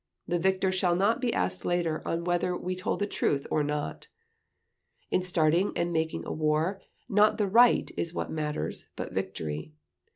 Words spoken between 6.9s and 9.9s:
not the Right is what matters, but Victory